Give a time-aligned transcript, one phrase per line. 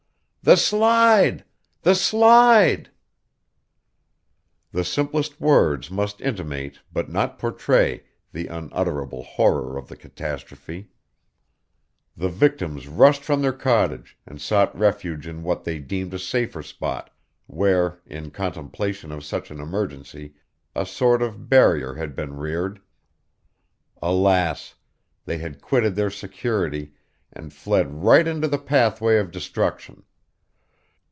[0.43, 1.43] 'The Slide!
[1.83, 2.89] The Slide!'
[4.71, 10.89] The simplest words must intimate, but not portray, the unutterable horror of the catastrophe.
[12.17, 16.63] The victims rushed from their cottage, and sought refuge in what they deemed a safer
[16.63, 17.11] spot
[17.45, 20.33] where, in contemplation of such an emergency,
[20.73, 22.81] a sort of barrier had been reared.
[24.01, 24.73] Alas!
[25.23, 26.93] they had quitted their security,
[27.31, 30.01] and fled right into the pathway of destruction.